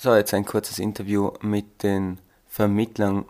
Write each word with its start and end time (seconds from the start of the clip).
So, 0.00 0.14
jetzt 0.14 0.32
ein 0.32 0.44
kurzes 0.44 0.78
Interview 0.78 1.32
mit 1.40 1.82
den 1.82 2.20
Vermittlern 2.46 3.24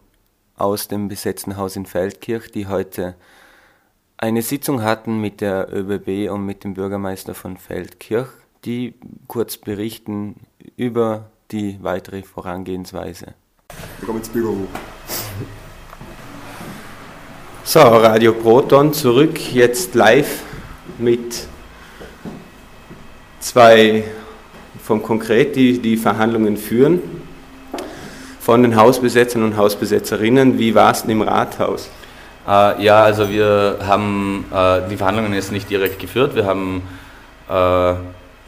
aus 0.54 0.86
dem 0.86 1.08
besetzten 1.08 1.56
Haus 1.56 1.76
in 1.76 1.86
Feldkirch, 1.86 2.52
die 2.52 2.66
heute 2.66 3.14
eine 4.18 4.42
Sitzung 4.42 4.82
hatten 4.82 5.18
mit 5.18 5.40
der 5.40 5.72
ÖBB 5.72 6.30
und 6.30 6.44
mit 6.44 6.64
dem 6.64 6.74
Bürgermeister 6.74 7.34
von 7.34 7.56
Feldkirch, 7.56 8.28
die 8.66 8.92
kurz 9.28 9.56
berichten 9.56 10.40
über 10.76 11.30
die 11.52 11.78
weitere 11.80 12.22
Vorangehensweise. 12.22 13.32
Wir 14.00 14.06
kommen 14.06 14.18
ins 14.18 14.28
Büro. 14.28 14.66
So, 17.64 17.80
Radio 17.80 18.34
Proton 18.34 18.92
zurück, 18.92 19.54
jetzt 19.54 19.94
live 19.94 20.42
mit 20.98 21.48
zwei 23.40 24.04
vom 24.88 25.02
Konkret, 25.02 25.54
die 25.54 25.80
die 25.80 25.98
Verhandlungen 25.98 26.56
führen, 26.56 27.02
von 28.40 28.62
den 28.62 28.74
Hausbesetzern 28.74 29.42
und 29.42 29.58
Hausbesetzerinnen. 29.58 30.58
Wie 30.58 30.74
war 30.74 30.92
es 30.92 31.02
denn 31.02 31.10
im 31.10 31.20
Rathaus? 31.20 31.90
Äh, 32.48 32.82
ja, 32.82 33.02
also 33.02 33.28
wir 33.28 33.80
haben 33.86 34.46
äh, 34.50 34.88
die 34.88 34.96
Verhandlungen 34.96 35.34
jetzt 35.34 35.52
nicht 35.52 35.68
direkt 35.68 35.98
geführt. 35.98 36.34
Wir 36.34 36.46
haben 36.46 36.82
äh, 37.50 37.94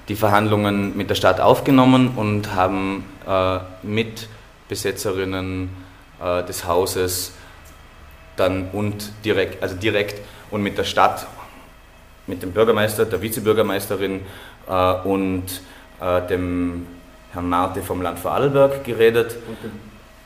die 0.09 0.17
Verhandlungen 0.17 0.97
mit 0.97 1.11
der 1.11 1.15
Stadt 1.15 1.41
aufgenommen 1.41 2.13
und 2.17 2.55
haben 2.55 3.05
äh, 3.29 3.59
mit 3.83 4.27
Besetzerinnen 4.71 5.69
äh, 6.25 6.43
des 6.45 6.67
Hauses 6.67 7.33
dann 8.37 8.71
und 8.73 9.13
direkt, 9.27 9.63
also 9.63 9.77
direkt 9.77 10.23
und 10.51 10.63
mit 10.63 10.79
der 10.79 10.85
Stadt, 10.85 11.27
mit 12.27 12.43
dem 12.43 12.53
Bürgermeister, 12.53 13.05
der 13.05 13.21
Vizebürgermeisterin 13.21 14.23
äh, 16.01 16.27
dem 16.27 16.87
Herrn 17.33 17.49
Marte 17.49 17.83
vom 17.83 18.03
Land 18.03 18.19
Vorarlberg 18.19 18.85
geredet. 18.85 19.37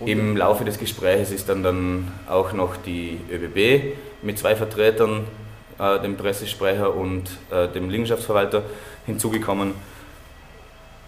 Im 0.05 0.37
Laufe 0.37 0.65
des 0.65 0.79
Gesprächs 0.79 1.31
ist 1.31 1.49
dann, 1.49 1.63
dann 1.63 2.13
auch 2.29 2.53
noch 2.53 2.77
die 2.77 3.21
ÖBB 3.31 3.97
mit 4.23 4.39
zwei 4.39 4.57
Vertretern, 4.57 5.25
äh, 5.79 6.01
dem 6.01 6.17
Pressesprecher 6.17 6.95
und 6.95 7.31
äh, 7.51 7.69
dem 7.69 7.91
Liegenschaftsverwalter, 7.91 8.63
hinzugekommen. 9.07 9.75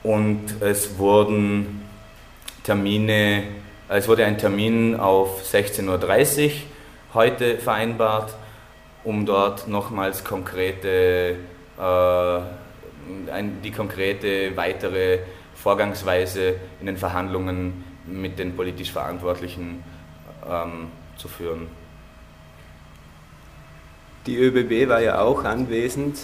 Und 0.03 0.43
es 0.61 0.99
wurden 0.99 1.83
Termine, 2.63 3.45
es 3.89 4.07
wurde 4.07 4.25
ein 4.25 4.39
Termin 4.39 4.97
auf 4.97 5.43
16.30 5.43 6.45
Uhr 6.47 6.51
heute 7.15 7.59
vereinbart, 7.59 8.35
um 9.05 9.25
dort 9.25 9.69
nochmals 9.69 10.25
konkrete, 10.25 11.37
äh, 11.79 12.41
die 13.63 13.71
konkrete 13.71 14.57
weitere 14.57 15.21
Vorgangsweise 15.55 16.57
in 16.81 16.87
den 16.87 16.97
Verhandlungen 16.97 17.85
mit 18.07 18.39
den 18.39 18.55
politisch 18.55 18.93
Verantwortlichen 18.93 19.83
ähm, 20.49 20.89
zu 21.17 21.29
führen. 21.29 21.67
Die 24.27 24.37
ÖBB 24.37 24.89
war 24.89 25.01
ja 25.01 25.21
auch 25.21 25.45
anwesend. 25.45 26.19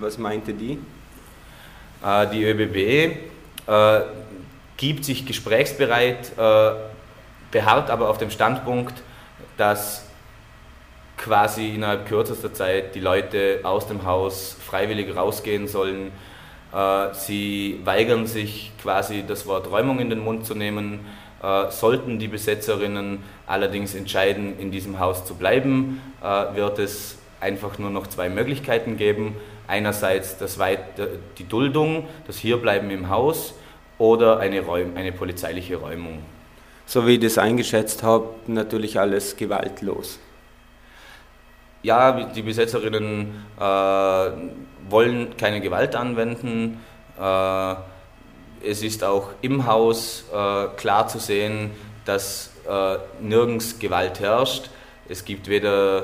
Was 0.00 0.18
meinte 0.18 0.54
die? 0.54 0.78
Äh, 2.04 2.26
die 2.28 2.44
ÖBB 2.44 3.16
äh, 3.66 4.00
gibt 4.76 5.04
sich 5.04 5.26
gesprächsbereit, 5.26 6.32
äh, 6.38 6.70
beharrt 7.50 7.90
aber 7.90 8.08
auf 8.08 8.18
dem 8.18 8.30
Standpunkt, 8.30 9.02
dass 9.56 10.07
quasi 11.18 11.74
innerhalb 11.74 12.06
kürzester 12.06 12.54
Zeit 12.54 12.94
die 12.94 13.00
Leute 13.00 13.60
aus 13.64 13.86
dem 13.86 14.04
Haus 14.06 14.56
freiwillig 14.64 15.14
rausgehen 15.14 15.68
sollen. 15.68 16.12
Äh, 16.72 17.14
sie 17.14 17.80
weigern 17.84 18.26
sich 18.26 18.72
quasi 18.80 19.24
das 19.26 19.46
Wort 19.46 19.70
Räumung 19.70 19.98
in 19.98 20.10
den 20.10 20.20
Mund 20.20 20.46
zu 20.46 20.54
nehmen. 20.54 21.00
Äh, 21.42 21.70
sollten 21.70 22.18
die 22.18 22.28
Besetzerinnen 22.28 23.18
allerdings 23.46 23.94
entscheiden, 23.94 24.58
in 24.58 24.70
diesem 24.70 24.98
Haus 24.98 25.24
zu 25.24 25.34
bleiben, 25.34 26.00
äh, 26.22 26.56
wird 26.56 26.78
es 26.78 27.18
einfach 27.40 27.78
nur 27.78 27.90
noch 27.90 28.06
zwei 28.06 28.28
Möglichkeiten 28.28 28.96
geben. 28.96 29.36
Einerseits 29.66 30.38
das 30.38 30.58
Weit 30.58 30.80
die 31.36 31.44
Duldung, 31.46 32.06
das 32.26 32.38
Hierbleiben 32.38 32.90
im 32.90 33.10
Haus 33.10 33.54
oder 33.98 34.38
eine, 34.38 34.60
Räum 34.60 34.96
eine 34.96 35.12
polizeiliche 35.12 35.76
Räumung. 35.76 36.20
So 36.86 37.06
wie 37.06 37.14
ich 37.14 37.20
das 37.20 37.36
eingeschätzt 37.36 38.02
habe, 38.02 38.30
natürlich 38.46 38.98
alles 38.98 39.36
gewaltlos. 39.36 40.18
Ja, 41.82 42.10
die 42.24 42.42
Besetzerinnen 42.42 43.44
äh, 43.56 43.62
wollen 44.90 45.36
keine 45.36 45.60
Gewalt 45.60 45.94
anwenden. 45.94 46.80
Äh, 47.20 47.74
es 48.64 48.82
ist 48.82 49.04
auch 49.04 49.30
im 49.42 49.64
Haus 49.66 50.24
äh, 50.32 50.66
klar 50.76 51.06
zu 51.06 51.20
sehen, 51.20 51.70
dass 52.04 52.52
äh, 52.68 52.96
nirgends 53.20 53.78
Gewalt 53.78 54.18
herrscht. 54.18 54.70
Es 55.08 55.24
gibt 55.24 55.46
weder 55.46 56.02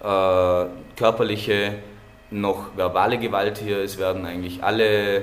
äh, 0.00 0.66
körperliche 0.96 1.74
noch 2.30 2.76
verbale 2.76 3.18
Gewalt 3.18 3.58
hier. 3.58 3.78
Es 3.78 3.98
werden 3.98 4.26
eigentlich 4.26 4.62
alle 4.62 5.16
äh, 5.16 5.22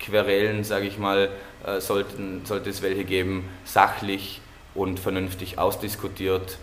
Querelen, 0.00 0.64
sage 0.64 0.86
ich 0.86 0.98
mal, 0.98 1.30
sollten, 1.78 2.44
sollte 2.44 2.68
es 2.68 2.82
welche 2.82 3.04
geben, 3.04 3.48
sachlich 3.64 4.42
und 4.74 5.00
vernünftig 5.00 5.58
ausdiskutiert 5.58 6.58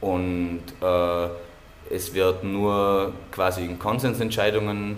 und 0.00 0.62
äh, 0.80 1.28
es 1.90 2.14
wird 2.14 2.44
nur 2.44 3.12
quasi 3.30 3.64
in 3.64 3.78
Konsensentscheidungen 3.78 4.96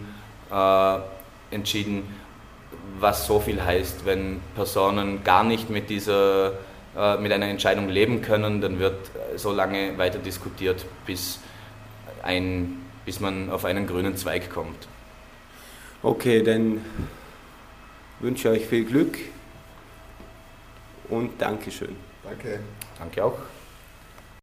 äh, 0.50 0.98
entschieden, 1.50 2.14
was 2.98 3.26
so 3.26 3.38
viel 3.38 3.62
heißt, 3.62 4.04
wenn 4.04 4.40
Personen 4.54 5.22
gar 5.22 5.44
nicht 5.44 5.70
mit 5.70 5.90
dieser 5.90 6.52
äh, 6.96 7.16
mit 7.18 7.30
einer 7.32 7.46
Entscheidung 7.46 7.88
leben 7.88 8.22
können, 8.22 8.60
dann 8.60 8.78
wird 8.78 9.10
so 9.36 9.52
lange 9.52 9.96
weiter 9.98 10.18
diskutiert, 10.18 10.84
bis, 11.06 11.38
ein, 12.22 12.84
bis 13.04 13.20
man 13.20 13.50
auf 13.50 13.64
einen 13.64 13.86
grünen 13.86 14.16
Zweig 14.16 14.50
kommt. 14.50 14.88
Okay, 16.02 16.42
dann 16.42 16.84
wünsche 18.20 18.48
ich 18.48 18.62
euch 18.62 18.68
viel 18.68 18.84
Glück 18.84 19.16
und 21.08 21.40
Dankeschön. 21.40 21.94
Danke. 22.24 22.60
Danke 22.98 23.24
auch. 23.24 23.38